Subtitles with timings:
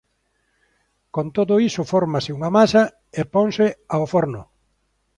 [1.15, 2.83] Con todo iso fórmase unha masa
[3.19, 4.41] e ponse ao forno.